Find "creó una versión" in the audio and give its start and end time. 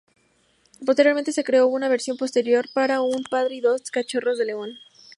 1.43-2.17